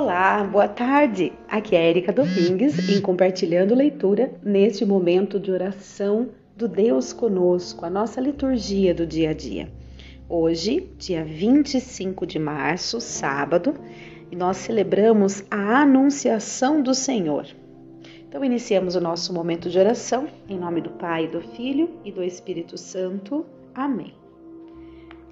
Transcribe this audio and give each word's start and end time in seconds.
Olá, 0.00 0.44
boa 0.44 0.68
tarde. 0.68 1.32
Aqui 1.48 1.74
é 1.74 1.90
Erika 1.90 2.12
Domingues 2.12 2.88
em 2.88 3.00
compartilhando 3.00 3.74
leitura 3.74 4.32
neste 4.44 4.84
momento 4.86 5.40
de 5.40 5.50
oração 5.50 6.28
do 6.56 6.68
Deus 6.68 7.12
conosco, 7.12 7.84
a 7.84 7.90
nossa 7.90 8.20
liturgia 8.20 8.94
do 8.94 9.04
dia 9.04 9.30
a 9.30 9.32
dia. 9.32 9.68
Hoje, 10.28 10.88
dia 10.96 11.24
25 11.24 12.24
de 12.26 12.38
março, 12.38 13.00
sábado, 13.00 13.74
nós 14.30 14.58
celebramos 14.58 15.42
a 15.50 15.80
Anunciação 15.80 16.80
do 16.80 16.94
Senhor. 16.94 17.48
Então, 18.28 18.44
iniciamos 18.44 18.94
o 18.94 19.00
nosso 19.00 19.34
momento 19.34 19.68
de 19.68 19.80
oração 19.80 20.28
em 20.48 20.56
nome 20.56 20.80
do 20.80 20.90
Pai, 20.90 21.26
do 21.26 21.40
Filho 21.40 21.90
e 22.04 22.12
do 22.12 22.22
Espírito 22.22 22.78
Santo. 22.78 23.44
Amém. 23.74 24.14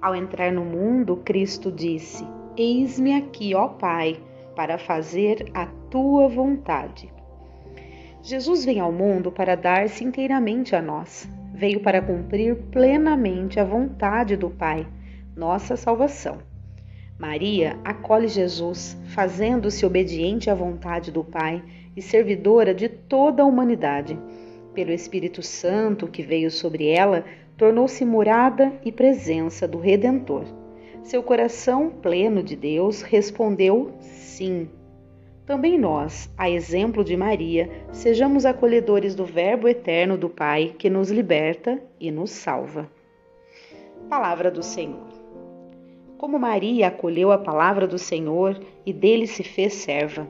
Ao 0.01 0.13
entrar 0.13 0.51
no 0.51 0.65
mundo, 0.65 1.15
Cristo 1.23 1.71
disse: 1.71 2.27
Eis-me 2.57 3.13
aqui, 3.15 3.55
ó 3.55 3.69
Pai 3.69 4.26
para 4.57 4.79
fazer 4.79 5.51
a 5.53 5.67
tua 5.67 6.27
vontade. 6.27 7.13
Jesus 8.23 8.65
vem 8.65 8.79
ao 8.79 8.91
mundo 8.91 9.31
para 9.31 9.53
dar-se 9.53 10.03
inteiramente 10.03 10.75
a 10.75 10.81
nós. 10.81 11.29
Veio 11.53 11.79
para 11.79 12.01
cumprir 12.01 12.55
plenamente 12.71 13.59
a 13.59 13.63
vontade 13.63 14.35
do 14.35 14.49
Pai, 14.49 14.87
nossa 15.35 15.77
salvação. 15.77 16.39
Maria 17.19 17.77
acolhe 17.85 18.27
Jesus, 18.27 18.97
fazendo-se 19.05 19.85
obediente 19.85 20.49
à 20.49 20.55
vontade 20.55 21.11
do 21.11 21.23
Pai 21.23 21.63
e 21.95 22.01
servidora 22.01 22.73
de 22.73 22.89
toda 22.89 23.43
a 23.43 23.45
humanidade. 23.45 24.17
Pelo 24.73 24.91
Espírito 24.91 25.43
Santo 25.43 26.07
que 26.07 26.23
veio 26.23 26.49
sobre 26.49 26.87
ela, 26.87 27.23
tornou-se 27.55 28.03
morada 28.03 28.73
e 28.83 28.91
presença 28.91 29.67
do 29.67 29.77
Redentor. 29.77 30.45
Seu 31.07 31.23
coração, 31.23 31.89
pleno 31.89 32.43
de 32.43 32.53
Deus, 32.53 33.01
respondeu 33.01 33.93
sim. 34.01 34.67
Também 35.45 35.79
nós, 35.79 36.29
a 36.37 36.49
exemplo 36.49 37.01
de 37.01 37.15
Maria, 37.15 37.71
sejamos 37.93 38.45
acolhedores 38.45 39.15
do 39.15 39.23
Verbo 39.23 39.69
eterno 39.69 40.17
do 40.17 40.27
Pai 40.27 40.75
que 40.77 40.89
nos 40.89 41.09
liberta 41.09 41.81
e 41.97 42.11
nos 42.11 42.31
salva. 42.31 42.91
Palavra 44.09 44.51
do 44.51 44.61
Senhor. 44.61 45.07
Como 46.17 46.37
Maria 46.37 46.87
acolheu 46.89 47.31
a 47.31 47.37
palavra 47.37 47.87
do 47.87 47.97
Senhor 47.97 48.59
e 48.85 48.91
dele 48.91 49.27
se 49.27 49.45
fez 49.45 49.75
serva, 49.75 50.27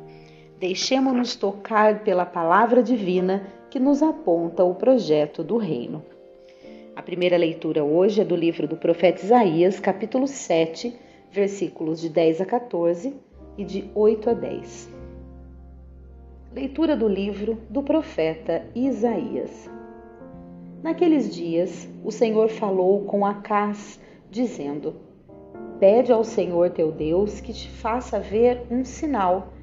deixemo-nos 0.59 1.35
tocar 1.35 2.03
pela 2.03 2.23
palavra 2.23 2.83
divina 2.83 3.51
que 3.71 3.79
nos 3.79 4.03
aponta 4.03 4.63
o 4.63 4.75
projeto 4.75 5.43
do 5.43 5.57
reino. 5.57 6.05
A 6.97 7.01
primeira 7.03 7.37
leitura 7.37 7.83
hoje 7.83 8.21
é 8.21 8.25
do 8.25 8.35
livro 8.35 8.67
do 8.67 8.75
profeta 8.75 9.23
Isaías, 9.23 9.79
capítulo 9.79 10.25
7, 10.25 10.97
versículos 11.31 12.01
de 12.01 12.09
10 12.09 12.41
a 12.41 12.45
14 12.47 13.13
e 13.55 13.63
de 13.63 13.87
8 13.93 14.31
a 14.31 14.33
10. 14.33 14.89
Leitura 16.55 16.97
do 16.97 17.07
livro 17.07 17.59
do 17.69 17.83
profeta 17.83 18.65
Isaías. 18.73 19.69
Naqueles 20.81 21.31
dias, 21.35 21.87
o 22.03 22.11
Senhor 22.11 22.49
falou 22.49 23.03
com 23.03 23.23
Acás, 23.23 23.99
dizendo: 24.31 24.95
Pede 25.79 26.11
ao 26.11 26.23
Senhor 26.23 26.71
teu 26.71 26.91
Deus 26.91 27.39
que 27.39 27.53
te 27.53 27.69
faça 27.69 28.19
ver 28.19 28.63
um 28.71 28.83
sinal, 28.83 29.53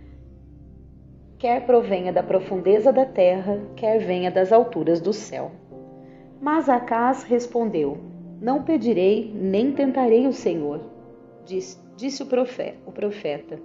quer 1.37 1.67
provenha 1.67 2.13
da 2.13 2.23
profundeza 2.23 2.93
da 2.93 3.05
terra, 3.05 3.61
quer 3.75 3.99
venha 3.99 4.31
das 4.31 4.53
alturas 4.53 5.01
do 5.01 5.13
céu. 5.13 5.51
Mas 6.45 6.69
Acás 6.69 7.23
respondeu: 7.23 7.97
Não 8.39 8.63
pedirei, 8.63 9.33
nem 9.35 9.73
tentarei 9.73 10.27
o 10.27 10.33
Senhor. 10.35 10.79
Diz, 11.47 11.83
disse 11.97 12.23
o 12.23 12.27
profeta, 12.27 12.77
o 12.85 12.93
profeta: 12.93 13.59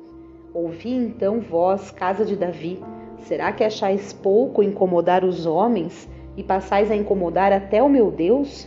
Ouvi 0.53 0.93
então 0.93 1.41
vós, 1.41 1.91
casa 1.91 2.23
de 2.23 2.37
Davi, 2.37 2.79
será 3.17 3.51
que 3.51 3.65
achais 3.65 4.13
pouco 4.13 4.63
incomodar 4.63 5.25
os 5.25 5.45
homens 5.45 6.09
e 6.37 6.41
passais 6.41 6.89
a 6.89 6.95
incomodar 6.95 7.51
até 7.51 7.83
o 7.83 7.89
meu 7.89 8.09
Deus? 8.09 8.65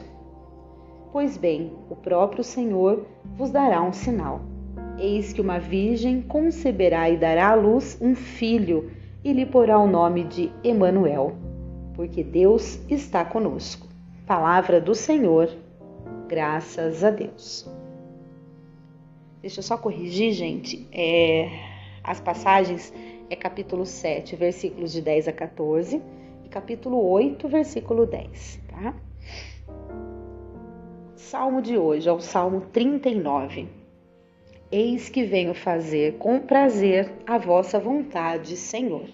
Pois 1.11 1.39
bem, 1.39 1.73
o 1.89 1.97
próprio 1.97 2.45
Senhor 2.45 3.07
vos 3.35 3.51
dará 3.51 3.81
um 3.81 3.95
sinal. 3.95 4.43
Eis 4.99 5.33
que 5.33 5.41
uma 5.41 5.59
virgem 5.59 6.21
conceberá 6.21 7.09
e 7.09 7.17
dará 7.17 7.49
à 7.49 7.55
luz 7.55 7.97
um 7.99 8.15
filho, 8.15 8.91
e 9.25 9.33
lhe 9.33 9.47
porá 9.47 9.79
o 9.79 9.87
nome 9.87 10.25
de 10.25 10.53
Emanuel, 10.63 11.33
porque 11.95 12.23
Deus 12.23 12.79
está 12.91 13.25
conosco. 13.25 13.92
Palavra 14.27 14.81
do 14.81 14.95
Senhor, 14.95 15.51
graças 16.29 17.03
a 17.03 17.11
Deus. 17.11 17.69
Deixa 19.41 19.59
eu 19.59 19.65
só 19.65 19.77
corrigir, 19.77 20.33
gente. 20.33 20.87
É, 20.93 21.51
as 22.05 22.21
passagens 22.21 22.95
é 23.29 23.35
capítulo 23.35 23.85
7, 23.85 24.37
versículos 24.37 24.93
de 24.93 25.03
10 25.03 25.27
a 25.27 25.33
14 25.33 26.01
e 26.45 26.49
capítulo 26.49 27.05
8, 27.05 27.49
versículo 27.49 28.07
10, 28.07 28.61
tá? 28.69 28.95
Salmo 31.17 31.61
de 31.61 31.77
hoje 31.77 32.09
é 32.09 32.13
o 32.13 32.21
Salmo 32.21 32.61
39. 32.73 33.67
Eis 34.71 35.09
que 35.09 35.25
venho 35.25 35.53
fazer 35.53 36.19
com 36.19 36.39
prazer 36.39 37.11
a 37.27 37.39
vossa 37.39 37.81
vontade, 37.81 38.57
Senhor. 38.57 39.09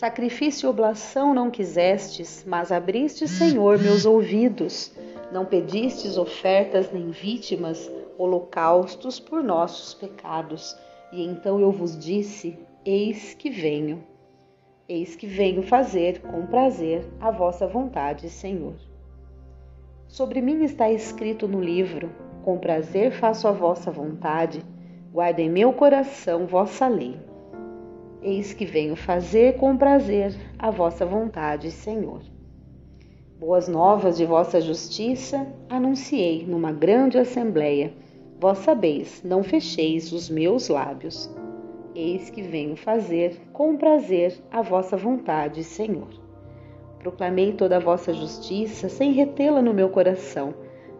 Sacrifício 0.00 0.66
e 0.66 0.70
oblação 0.70 1.34
não 1.34 1.50
quisestes, 1.50 2.42
mas 2.48 2.72
abriste, 2.72 3.28
Senhor, 3.28 3.78
meus 3.78 4.06
ouvidos. 4.06 4.90
Não 5.30 5.44
pedistes 5.44 6.16
ofertas 6.16 6.90
nem 6.90 7.10
vítimas, 7.10 7.92
holocaustos 8.16 9.20
por 9.20 9.44
nossos 9.44 9.92
pecados. 9.92 10.74
E 11.12 11.22
então 11.22 11.60
eu 11.60 11.70
vos 11.70 11.98
disse: 11.98 12.58
Eis 12.82 13.34
que 13.34 13.50
venho. 13.50 14.02
Eis 14.88 15.16
que 15.16 15.26
venho 15.26 15.62
fazer 15.62 16.22
com 16.22 16.46
prazer 16.46 17.06
a 17.20 17.30
vossa 17.30 17.66
vontade, 17.66 18.30
Senhor. 18.30 18.76
Sobre 20.08 20.40
mim 20.40 20.64
está 20.64 20.90
escrito 20.90 21.46
no 21.46 21.60
livro: 21.60 22.10
Com 22.42 22.56
prazer 22.56 23.12
faço 23.12 23.46
a 23.46 23.52
vossa 23.52 23.90
vontade, 23.90 24.64
guardo 25.12 25.40
em 25.40 25.50
meu 25.50 25.74
coração 25.74 26.46
vossa 26.46 26.88
lei. 26.88 27.28
Eis 28.22 28.52
que 28.52 28.66
venho 28.66 28.94
fazer 28.94 29.56
com 29.56 29.74
prazer 29.78 30.34
a 30.58 30.70
vossa 30.70 31.06
vontade, 31.06 31.70
Senhor. 31.70 32.20
Boas 33.38 33.66
novas 33.66 34.18
de 34.18 34.26
vossa 34.26 34.60
justiça 34.60 35.46
anunciei 35.70 36.44
numa 36.46 36.70
grande 36.70 37.16
assembleia. 37.16 37.94
Vós 38.38 38.58
sabeis, 38.58 39.22
não 39.24 39.42
fecheis 39.42 40.12
os 40.12 40.28
meus 40.28 40.68
lábios. 40.68 41.34
Eis 41.94 42.28
que 42.28 42.42
venho 42.42 42.76
fazer 42.76 43.40
com 43.54 43.74
prazer 43.78 44.38
a 44.50 44.60
vossa 44.60 44.98
vontade, 44.98 45.64
Senhor. 45.64 46.10
Proclamei 46.98 47.54
toda 47.54 47.78
a 47.78 47.80
vossa 47.80 48.12
justiça 48.12 48.90
sem 48.90 49.12
retê-la 49.12 49.62
no 49.62 49.72
meu 49.72 49.88
coração. 49.88 50.52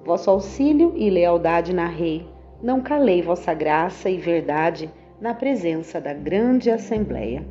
Vosso 0.06 0.30
auxílio 0.30 0.94
e 0.96 1.10
lealdade 1.10 1.74
narrei. 1.74 2.26
Não 2.62 2.80
calei 2.80 3.20
vossa 3.20 3.52
graça 3.52 4.08
e 4.08 4.16
verdade 4.16 4.90
na 5.20 5.34
presença 5.34 6.00
da 6.00 6.14
grande 6.14 6.70
assembleia. 6.70 7.44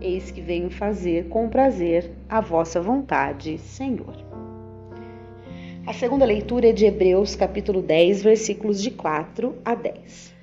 Eis 0.00 0.30
que 0.30 0.40
venho 0.40 0.70
fazer 0.70 1.28
com 1.28 1.48
prazer 1.48 2.10
a 2.28 2.40
vossa 2.40 2.80
vontade, 2.80 3.58
Senhor. 3.58 4.14
A 5.86 5.94
segunda 5.94 6.26
leitura 6.26 6.68
é 6.68 6.72
de 6.72 6.84
Hebreus, 6.84 7.34
capítulo 7.34 7.80
10, 7.80 8.22
versículos 8.22 8.82
de 8.82 8.90
4 8.90 9.56
a 9.64 9.74
10. 9.74 10.34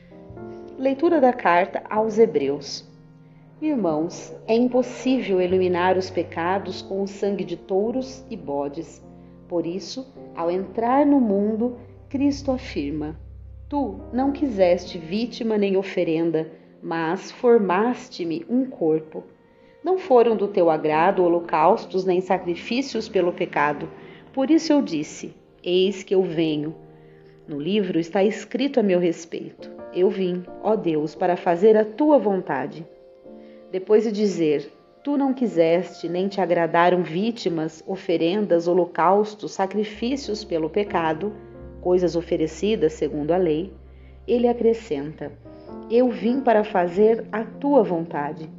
Leitura 0.80 1.22
da 1.22 1.32
carta 1.32 1.84
aos 1.90 2.18
Hebreus. 2.18 2.86
Irmãos, 3.62 4.36
é 4.48 4.56
impossível 4.56 5.40
eliminar 5.40 5.98
os 5.98 6.10
pecados 6.10 6.82
com 6.82 7.02
o 7.02 7.08
sangue 7.08 7.44
de 7.44 7.56
touros 7.56 8.24
e 8.30 8.36
bodes. 8.36 9.04
Por 9.48 9.66
isso, 9.66 10.12
ao 10.36 10.52
entrar 10.52 11.06
no 11.06 11.20
mundo, 11.20 11.78
Cristo 12.10 12.52
afirma: 12.52 13.16
Tu 13.70 14.00
não 14.14 14.32
quiseste 14.32 14.98
vítima 14.98 15.58
nem 15.58 15.76
oferenda, 15.76 16.50
mas 16.82 17.32
formaste-me 17.34 18.46
um 18.50 18.66
corpo. 18.66 19.26
Não 19.84 19.98
foram 19.98 20.38
do 20.38 20.48
teu 20.48 20.70
agrado 20.70 21.22
holocaustos 21.22 22.06
nem 22.06 22.22
sacrifícios 22.22 23.10
pelo 23.10 23.34
pecado. 23.34 23.90
Por 24.32 24.50
isso 24.50 24.72
eu 24.72 24.82
disse: 24.82 25.36
Eis 25.62 26.02
que 26.02 26.16
eu 26.16 26.24
venho. 26.24 26.74
No 27.46 27.60
livro 27.60 28.00
está 28.00 28.24
escrito 28.24 28.80
a 28.80 28.84
meu 28.84 29.00
respeito: 29.00 29.70
Eu 29.94 30.10
vim, 30.10 30.44
ó 30.64 30.74
Deus, 30.78 31.14
para 31.14 31.36
fazer 31.36 31.76
a 31.76 31.84
tua 31.84 32.18
vontade. 32.18 32.88
Depois 33.70 34.06
de 34.06 34.14
dizer: 34.14 34.72
Tu 35.04 35.18
não 35.18 35.34
quiseste, 35.34 36.08
nem 36.08 36.30
te 36.30 36.40
agradaram 36.40 37.04
vítimas, 37.04 37.84
oferendas, 37.86 38.66
holocaustos, 38.66 39.52
sacrifícios 39.52 40.46
pelo 40.46 40.70
pecado, 40.70 41.34
coisas 41.82 42.16
oferecidas 42.16 42.94
segundo 42.94 43.32
a 43.32 43.38
lei, 43.38 43.74
ele 44.28 44.48
acrescenta: 44.48 45.32
Eu 45.90 46.10
vim 46.10 46.42
para 46.42 46.64
fazer 46.64 47.26
a 47.32 47.44
tua 47.44 47.84
vontade. 47.84 48.50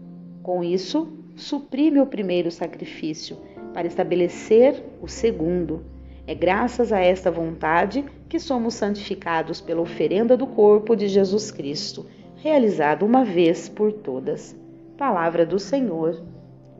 Com 0.43 0.65
isso, 0.65 1.13
suprime 1.37 2.01
o 2.01 2.07
primeiro 2.07 2.51
sacrifício, 2.51 3.37
para 3.75 3.87
estabelecer 3.87 4.83
o 5.01 5.07
segundo. 5.07 5.85
É 6.27 6.35
graças 6.35 6.93
a 6.93 7.01
esta 7.01 7.31
vontade 7.31 8.05
que 8.29 8.39
somos 8.39 8.75
santificados 8.75 9.61
pela 9.61 9.81
oferenda 9.81 10.37
do 10.37 10.47
corpo 10.47 10.95
de 10.95 11.09
Jesus 11.09 11.51
Cristo, 11.51 12.07
realizado 12.37 13.07
uma 13.07 13.25
vez 13.25 13.69
por 13.69 13.93
todas. 13.93 14.57
Palavra 14.97 15.47
do 15.47 15.59
Senhor, 15.59 16.23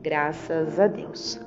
graças 0.01 0.79
a 0.79 0.87
Deus. 0.87 1.39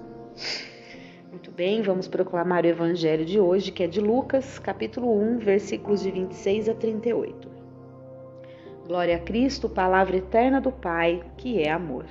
Muito 1.33 1.51
bem, 1.51 1.81
vamos 1.81 2.07
proclamar 2.07 2.63
o 2.63 2.69
evangelho 2.69 3.25
de 3.25 3.41
hoje, 3.41 3.73
que 3.73 3.83
é 3.83 3.87
de 3.87 4.03
Lucas, 4.03 4.59
capítulo 4.59 5.19
1, 5.19 5.39
versículos 5.39 6.03
de 6.03 6.11
26 6.11 6.69
a 6.69 6.75
38. 6.75 7.49
Glória 8.87 9.17
a 9.17 9.19
Cristo, 9.19 9.67
palavra 9.67 10.19
eterna 10.19 10.61
do 10.61 10.71
Pai, 10.71 11.25
que 11.39 11.63
é 11.63 11.71
amor. 11.71 12.05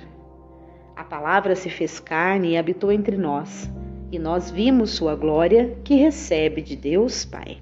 A 0.96 1.04
palavra 1.04 1.54
se 1.54 1.70
fez 1.70 2.00
carne 2.00 2.50
e 2.50 2.56
habitou 2.56 2.90
entre 2.90 3.16
nós, 3.16 3.70
e 4.10 4.18
nós 4.18 4.50
vimos 4.50 4.90
sua 4.90 5.14
glória, 5.14 5.78
que 5.84 5.94
recebe 5.94 6.60
de 6.60 6.74
Deus 6.74 7.24
Pai. 7.24 7.58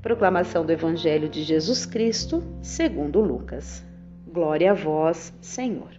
Proclamação 0.00 0.64
do 0.64 0.70
Evangelho 0.70 1.28
de 1.28 1.42
Jesus 1.42 1.84
Cristo, 1.84 2.44
segundo 2.62 3.20
Lucas. 3.20 3.84
Glória 4.24 4.70
a 4.70 4.74
vós, 4.74 5.34
Senhor. 5.40 5.98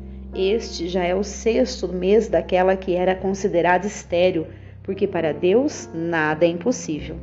Este 0.33 0.87
já 0.87 1.03
é 1.03 1.13
o 1.13 1.25
sexto 1.25 1.89
mês 1.89 2.29
daquela 2.29 2.77
que 2.77 2.95
era 2.95 3.13
considerada 3.13 3.85
estéril, 3.85 4.47
porque 4.81 5.05
para 5.05 5.33
Deus 5.33 5.89
nada 5.93 6.45
é 6.45 6.47
impossível. 6.47 7.17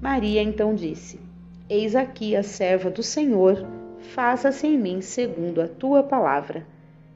Maria 0.00 0.42
então 0.42 0.74
disse: 0.74 1.20
Eis 1.68 1.94
aqui 1.94 2.34
a 2.34 2.42
serva 2.42 2.90
do 2.90 3.02
Senhor, 3.02 3.66
faça-se 4.14 4.66
em 4.66 4.78
mim 4.78 5.02
segundo 5.02 5.60
a 5.60 5.68
tua 5.68 6.02
palavra. 6.02 6.66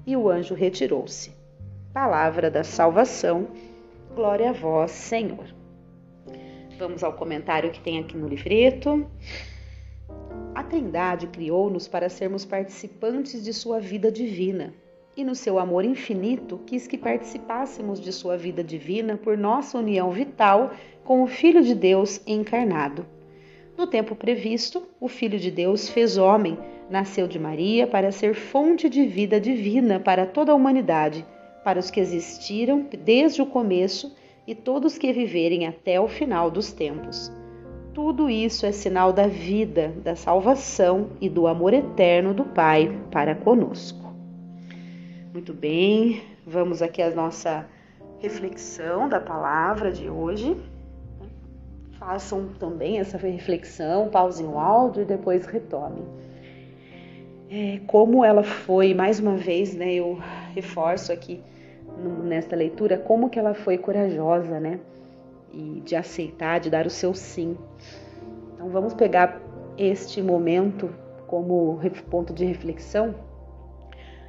E 0.07 0.15
o 0.15 0.29
anjo 0.29 0.55
retirou-se. 0.55 1.33
Palavra 1.95 2.51
da 2.51 2.63
salvação, 2.63 3.49
glória 4.15 4.51
a 4.51 4.53
vós, 4.53 4.91
Senhor. 4.91 5.47
Vamos 6.79 7.03
ao 7.03 7.15
comentário 7.15 7.71
que 7.71 7.81
tem 7.81 7.99
aqui 7.99 8.19
no 8.19 8.29
livreto. 8.29 9.07
A 10.55 10.63
Trindade 10.63 11.27
criou-nos 11.29 11.89
para 11.89 12.11
sermos 12.11 12.45
participantes 12.45 13.43
de 13.43 13.55
sua 13.55 13.81
vida 13.81 14.13
divina 14.13 14.75
e 15.17 15.25
no 15.25 15.35
seu 15.35 15.59
amor 15.59 15.85
infinito 15.85 16.61
quis 16.67 16.87
que 16.87 16.99
participássemos 16.99 18.01
de 18.01 18.13
sua 18.13 18.37
vida 18.37 18.63
divina 18.63 19.17
por 19.17 19.37
nossa 19.39 19.79
união 19.79 20.11
vital 20.11 20.73
com 21.03 21.23
o 21.23 21.27
Filho 21.27 21.63
de 21.63 21.75
Deus 21.75 22.21
encarnado. 22.27 23.07
No 23.79 23.87
tempo 23.87 24.15
previsto, 24.15 24.87
o 25.01 25.09
Filho 25.09 25.39
de 25.39 25.51
Deus 25.51 25.89
fez 25.89 26.19
homem, 26.19 26.59
nasceu 26.91 27.27
de 27.27 27.39
Maria 27.39 27.87
para 27.87 28.13
ser 28.13 28.35
fonte 28.35 28.89
de 28.89 29.07
vida 29.07 29.41
divina 29.41 29.99
para 29.99 30.27
toda 30.27 30.53
a 30.53 30.55
humanidade, 30.55 31.25
para 31.65 31.79
os 31.79 31.91
que 31.91 32.01
existiram 32.01 32.87
desde 33.05 33.41
o 33.41 33.47
começo 33.47 34.15
e 34.47 34.55
todos 34.55 34.99
que 34.99 35.13
viverem 35.13 35.67
até 35.67 36.01
o 36.01 36.09
final 36.09 36.51
dos 36.51 36.73
tempos. 36.73 37.33
Tudo 37.93 38.29
isso 38.29 38.67
é 38.67 38.73
sinal 38.73 39.13
da 39.13 39.27
vida, 39.27 39.95
da 40.05 40.15
salvação 40.15 41.09
e 41.21 41.29
do 41.29 41.47
amor 41.47 41.73
eterno 41.73 42.35
do 42.35 42.45
Pai 42.45 42.95
para 43.11 43.35
conosco. 43.35 44.06
Muito 45.37 45.53
bem, 45.53 46.23
vamos 46.47 46.81
aqui 46.81 47.03
à 47.03 47.11
nossa 47.11 47.67
reflexão 48.21 49.07
da 49.07 49.21
palavra 49.21 49.93
de 49.93 50.09
hoje. 50.09 50.57
Façam 51.99 52.49
também 52.59 53.01
essa 53.01 53.19
reflexão, 53.19 54.09
pausem 54.09 54.47
o 54.47 54.59
áudio 54.59 55.03
e 55.03 55.05
depois 55.05 55.45
retomem. 55.45 56.07
É, 57.51 57.81
como 57.87 58.25
ela 58.25 58.43
foi, 58.43 58.95
mais 58.95 59.21
uma 59.21 59.37
vez, 59.37 59.75
né, 59.75 59.93
eu 59.93 60.19
reforço 60.55 61.13
aqui 61.13 61.43
nesta 62.25 62.57
leitura, 62.57 62.97
como 62.97 63.29
que 63.29 63.39
ela 63.39 63.53
foi 63.53 63.77
corajosa, 63.77 64.59
né, 64.59 64.81
e 65.53 65.83
de 65.85 65.95
aceitar, 65.95 66.61
de 66.61 66.71
dar 66.71 66.87
o 66.87 66.91
seu 66.91 67.13
sim. 67.13 67.59
Então 68.55 68.71
vamos 68.71 68.95
pegar 68.95 69.39
este 69.77 70.23
momento 70.23 70.89
como 71.27 71.79
ponto 72.09 72.33
de 72.33 72.47
reflexão 72.47 73.26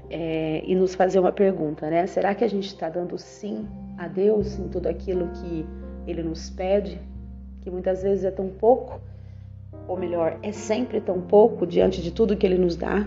é, 0.09 0.63
e 0.65 0.75
nos 0.75 0.95
fazer 0.95 1.19
uma 1.19 1.31
pergunta, 1.31 1.89
né? 1.89 2.07
Será 2.07 2.33
que 2.33 2.43
a 2.43 2.47
gente 2.47 2.67
está 2.67 2.89
dando 2.89 3.17
sim 3.17 3.67
a 3.97 4.07
Deus 4.07 4.57
em 4.57 4.67
tudo 4.69 4.87
aquilo 4.87 5.29
que 5.29 5.65
Ele 6.05 6.23
nos 6.23 6.49
pede, 6.49 6.99
que 7.61 7.69
muitas 7.69 8.03
vezes 8.03 8.23
é 8.23 8.31
tão 8.31 8.47
pouco, 8.47 9.01
ou 9.87 9.97
melhor, 9.97 10.37
é 10.41 10.51
sempre 10.51 11.01
tão 11.01 11.21
pouco 11.21 11.65
diante 11.65 12.01
de 12.01 12.11
tudo 12.11 12.37
que 12.37 12.45
Ele 12.45 12.57
nos 12.57 12.75
dá, 12.75 13.05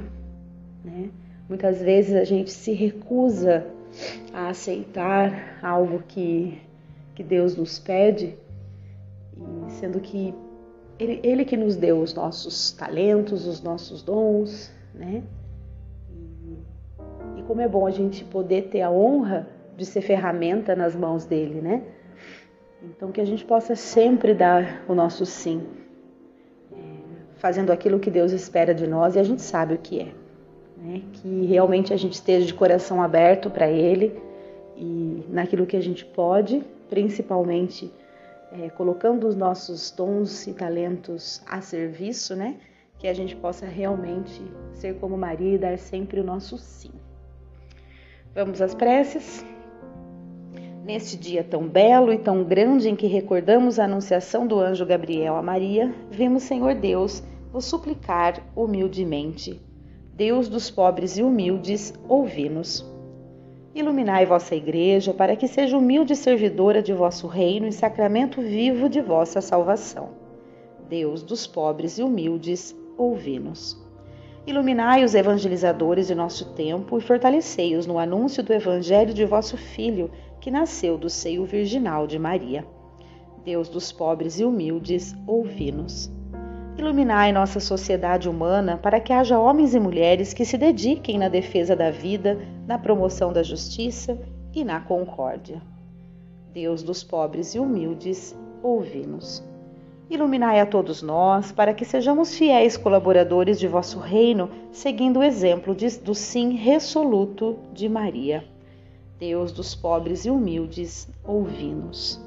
né? 0.84 1.10
Muitas 1.48 1.80
vezes 1.80 2.14
a 2.14 2.24
gente 2.24 2.50
se 2.50 2.72
recusa 2.72 3.66
a 4.32 4.50
aceitar 4.50 5.58
algo 5.62 6.02
que, 6.06 6.60
que 7.14 7.24
Deus 7.24 7.56
nos 7.56 7.78
pede, 7.78 8.36
sendo 9.68 10.00
que 10.00 10.32
ele, 10.98 11.18
ele 11.22 11.44
que 11.44 11.56
nos 11.56 11.76
deu 11.76 12.00
os 12.00 12.14
nossos 12.14 12.72
talentos, 12.72 13.46
os 13.46 13.62
nossos 13.62 14.02
dons, 14.02 14.70
né? 14.94 15.22
Como 17.50 17.62
é 17.62 17.66
bom 17.66 17.84
a 17.84 17.90
gente 17.90 18.24
poder 18.24 18.68
ter 18.68 18.80
a 18.80 18.92
honra 18.92 19.44
de 19.76 19.84
ser 19.84 20.02
ferramenta 20.02 20.76
nas 20.76 20.94
mãos 20.94 21.24
dele, 21.24 21.60
né? 21.60 21.82
Então 22.80 23.10
que 23.10 23.20
a 23.20 23.24
gente 23.24 23.44
possa 23.44 23.74
sempre 23.74 24.32
dar 24.32 24.84
o 24.86 24.94
nosso 24.94 25.26
sim, 25.26 25.66
é, 26.72 26.76
fazendo 27.38 27.72
aquilo 27.72 27.98
que 27.98 28.08
Deus 28.08 28.30
espera 28.30 28.72
de 28.72 28.86
nós 28.86 29.16
e 29.16 29.18
a 29.18 29.24
gente 29.24 29.42
sabe 29.42 29.74
o 29.74 29.78
que 29.78 29.98
é. 29.98 30.12
Né? 30.76 31.02
Que 31.12 31.44
realmente 31.46 31.92
a 31.92 31.96
gente 31.96 32.12
esteja 32.12 32.46
de 32.46 32.54
coração 32.54 33.02
aberto 33.02 33.50
para 33.50 33.68
Ele 33.68 34.16
e 34.76 35.24
naquilo 35.28 35.66
que 35.66 35.76
a 35.76 35.82
gente 35.82 36.04
pode, 36.04 36.62
principalmente 36.88 37.92
é, 38.52 38.70
colocando 38.70 39.26
os 39.26 39.34
nossos 39.34 39.90
dons 39.90 40.46
e 40.46 40.52
talentos 40.52 41.42
a 41.48 41.60
serviço, 41.60 42.36
né? 42.36 42.58
Que 42.96 43.08
a 43.08 43.12
gente 43.12 43.34
possa 43.34 43.66
realmente 43.66 44.40
ser 44.72 45.00
como 45.00 45.18
Maria 45.18 45.56
e 45.56 45.58
dar 45.58 45.76
sempre 45.80 46.20
o 46.20 46.24
nosso 46.24 46.56
sim. 46.56 46.92
Vamos 48.32 48.62
às 48.62 48.74
preces? 48.74 49.44
Neste 50.84 51.16
dia 51.16 51.42
tão 51.42 51.66
belo 51.66 52.12
e 52.12 52.18
tão 52.18 52.44
grande 52.44 52.88
em 52.88 52.94
que 52.94 53.08
recordamos 53.08 53.78
a 53.78 53.84
anunciação 53.86 54.46
do 54.46 54.60
anjo 54.60 54.86
Gabriel 54.86 55.34
a 55.34 55.42
Maria, 55.42 55.92
vemos, 56.08 56.44
Senhor 56.44 56.76
Deus, 56.76 57.24
vos 57.52 57.64
suplicar 57.64 58.40
humildemente. 58.54 59.60
Deus 60.14 60.48
dos 60.48 60.70
pobres 60.70 61.18
e 61.18 61.24
humildes, 61.24 61.92
ouvi-nos. 62.08 62.88
Iluminai 63.74 64.26
vossa 64.26 64.54
Igreja 64.54 65.12
para 65.12 65.34
que 65.34 65.48
seja 65.48 65.76
humilde 65.76 66.14
servidora 66.14 66.80
de 66.80 66.92
vosso 66.92 67.26
reino 67.26 67.66
e 67.66 67.72
sacramento 67.72 68.40
vivo 68.40 68.88
de 68.88 69.00
vossa 69.00 69.40
salvação. 69.40 70.10
Deus 70.88 71.24
dos 71.24 71.48
pobres 71.48 71.98
e 71.98 72.02
humildes, 72.02 72.76
ouvi-nos. 72.96 73.79
Iluminai 74.50 75.04
os 75.04 75.14
evangelizadores 75.14 76.08
de 76.08 76.14
nosso 76.16 76.44
tempo 76.54 76.98
e 76.98 77.00
fortalecei-os 77.00 77.86
no 77.86 78.00
anúncio 78.00 78.42
do 78.42 78.52
Evangelho 78.52 79.14
de 79.14 79.24
vosso 79.24 79.56
Filho, 79.56 80.10
que 80.40 80.50
nasceu 80.50 80.98
do 80.98 81.08
seio 81.08 81.44
virginal 81.44 82.04
de 82.04 82.18
Maria. 82.18 82.66
Deus 83.44 83.68
dos 83.68 83.92
pobres 83.92 84.40
e 84.40 84.44
humildes, 84.44 85.14
ouvi-nos. 85.24 86.10
Iluminai 86.76 87.30
nossa 87.30 87.60
sociedade 87.60 88.28
humana 88.28 88.76
para 88.76 88.98
que 88.98 89.12
haja 89.12 89.38
homens 89.38 89.72
e 89.72 89.78
mulheres 89.78 90.34
que 90.34 90.44
se 90.44 90.58
dediquem 90.58 91.16
na 91.16 91.28
defesa 91.28 91.76
da 91.76 91.92
vida, 91.92 92.36
na 92.66 92.76
promoção 92.76 93.32
da 93.32 93.44
justiça 93.44 94.18
e 94.52 94.64
na 94.64 94.80
concórdia. 94.80 95.62
Deus 96.52 96.82
dos 96.82 97.04
pobres 97.04 97.54
e 97.54 97.60
humildes, 97.60 98.36
ouvi-nos. 98.64 99.48
Iluminai 100.10 100.58
a 100.58 100.66
todos 100.66 101.02
nós, 101.02 101.52
para 101.52 101.72
que 101.72 101.84
sejamos 101.84 102.36
fiéis 102.36 102.76
colaboradores 102.76 103.60
de 103.60 103.68
vosso 103.68 104.00
reino, 104.00 104.50
seguindo 104.72 105.20
o 105.20 105.22
exemplo 105.22 105.72
de, 105.72 106.00
do 106.00 106.16
sim 106.16 106.56
resoluto 106.56 107.56
de 107.72 107.88
Maria. 107.88 108.42
Deus 109.20 109.52
dos 109.52 109.72
pobres 109.72 110.24
e 110.24 110.30
humildes, 110.30 111.08
ouvi-nos. 111.22 112.20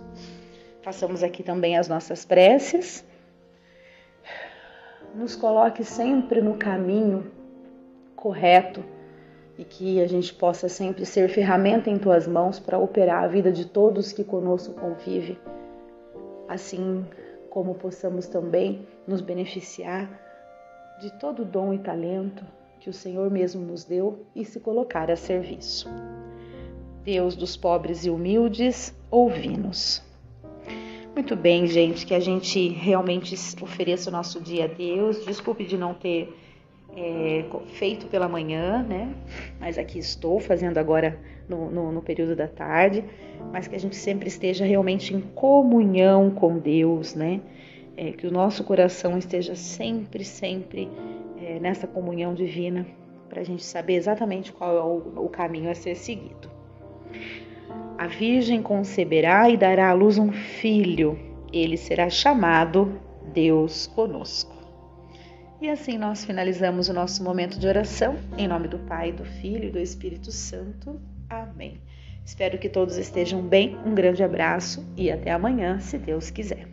Façamos 0.81 1.23
aqui 1.23 1.43
também 1.43 1.77
as 1.77 1.89
nossas 1.89 2.23
preces. 2.23 3.05
Nos 5.13 5.35
coloque 5.35 5.83
sempre 5.83 6.41
no 6.41 6.55
caminho 6.55 7.29
correto 8.15 8.81
e 9.57 9.65
que 9.65 9.99
a 9.99 10.07
gente 10.07 10.33
possa 10.33 10.69
sempre 10.69 11.05
ser 11.05 11.27
ferramenta 11.27 11.89
em 11.89 11.97
tuas 11.97 12.25
mãos 12.29 12.61
para 12.61 12.79
operar 12.79 13.25
a 13.25 13.27
vida 13.27 13.51
de 13.51 13.65
todos 13.65 14.13
que 14.13 14.23
conosco 14.23 14.73
convivem. 14.73 15.37
Assim, 16.47 17.05
como 17.53 17.75
possamos 17.75 18.25
também 18.25 18.83
nos 19.07 19.21
beneficiar 19.21 20.09
de 20.99 21.11
todo 21.19 21.43
o 21.43 21.45
dom 21.45 21.71
e 21.71 21.77
talento 21.77 22.43
que 22.79 22.89
o 22.89 22.93
Senhor 22.93 23.29
mesmo 23.29 23.63
nos 23.63 23.83
deu 23.83 24.25
e 24.35 24.43
se 24.43 24.59
colocar 24.59 25.11
a 25.11 25.15
serviço. 25.15 25.87
Deus 27.03 27.35
dos 27.35 27.55
pobres 27.55 28.05
e 28.05 28.09
humildes, 28.09 28.91
ouvi-nos. 29.11 30.01
Muito 31.13 31.35
bem, 31.35 31.67
gente, 31.67 32.07
que 32.07 32.15
a 32.15 32.19
gente 32.19 32.69
realmente 32.69 33.35
ofereça 33.61 34.09
o 34.09 34.13
nosso 34.13 34.41
dia 34.41 34.65
a 34.65 34.67
Deus. 34.67 35.23
Desculpe 35.23 35.63
de 35.63 35.77
não 35.77 35.93
ter 35.93 36.35
é, 36.95 37.45
feito 37.73 38.07
pela 38.07 38.27
manhã, 38.27 38.83
né? 38.83 39.13
Mas 39.59 39.77
aqui 39.77 39.99
estou 39.99 40.39
fazendo 40.39 40.77
agora 40.77 41.19
no, 41.47 41.69
no, 41.69 41.91
no, 41.91 42.01
período 42.01 42.35
da 42.35 42.47
tarde, 42.47 43.03
mas 43.51 43.67
que 43.67 43.75
a 43.75 43.79
gente 43.79 43.95
sempre 43.95 44.27
esteja 44.27 44.65
realmente 44.65 45.13
em 45.13 45.21
comunhão 45.21 46.29
com 46.29 46.57
Deus, 46.57 47.15
né? 47.15 47.41
É, 47.95 48.11
que 48.11 48.25
o 48.25 48.31
nosso 48.31 48.63
coração 48.63 49.17
esteja 49.17 49.55
sempre, 49.55 50.23
sempre 50.23 50.89
é, 51.41 51.59
nessa 51.59 51.85
comunhão 51.85 52.33
divina, 52.33 52.85
para 53.29 53.41
a 53.41 53.43
gente 53.43 53.63
saber 53.63 53.95
exatamente 53.95 54.51
qual 54.51 54.77
é 54.77 54.81
o, 54.81 55.25
o 55.25 55.29
caminho 55.29 55.69
a 55.69 55.75
ser 55.75 55.95
seguido. 55.95 56.51
A 57.97 58.07
Virgem 58.07 58.61
conceberá 58.61 59.49
e 59.49 59.57
dará 59.57 59.89
à 59.89 59.93
luz 59.93 60.17
um 60.17 60.31
filho, 60.31 61.17
ele 61.51 61.77
será 61.77 62.09
chamado 62.09 62.99
Deus 63.33 63.87
conosco. 63.87 64.62
E 65.63 65.69
assim 65.69 65.97
nós 65.97 66.25
finalizamos 66.25 66.89
o 66.89 66.93
nosso 66.93 67.23
momento 67.23 67.57
de 67.57 67.65
oração, 67.65 68.17
em 68.37 68.49
nome 68.49 68.67
do 68.67 68.77
Pai, 68.79 69.13
do 69.13 69.23
Filho 69.23 69.69
e 69.69 69.71
do 69.71 69.79
Espírito 69.79 70.29
Santo. 70.29 70.99
Amém. 71.29 71.79
Espero 72.25 72.57
que 72.57 72.67
todos 72.67 72.97
estejam 72.97 73.41
bem. 73.41 73.77
Um 73.85 73.95
grande 73.95 74.21
abraço 74.21 74.85
e 74.97 75.09
até 75.09 75.31
amanhã, 75.31 75.79
se 75.79 75.97
Deus 75.97 76.29
quiser. 76.29 76.72